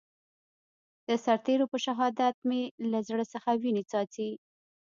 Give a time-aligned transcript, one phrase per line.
[1.07, 2.61] د سرتېرو په شهادت مې
[2.91, 4.29] له زړه څخه وينې څاڅي.